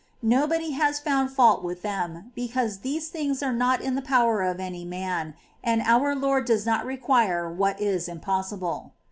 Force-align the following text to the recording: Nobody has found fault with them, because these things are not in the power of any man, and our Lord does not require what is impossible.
Nobody 0.23 0.71
has 0.71 0.99
found 0.99 1.29
fault 1.29 1.63
with 1.63 1.83
them, 1.83 2.31
because 2.33 2.79
these 2.79 3.09
things 3.09 3.43
are 3.43 3.53
not 3.53 3.81
in 3.81 3.93
the 3.93 4.01
power 4.01 4.41
of 4.41 4.59
any 4.59 4.83
man, 4.83 5.35
and 5.63 5.79
our 5.83 6.15
Lord 6.15 6.45
does 6.45 6.65
not 6.65 6.87
require 6.87 7.47
what 7.51 7.79
is 7.79 8.07
impossible. 8.07 8.93